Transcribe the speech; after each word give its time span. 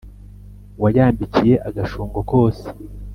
wayambikiye 0.81 1.53
agashungo 1.69 2.19
kose 2.29 2.65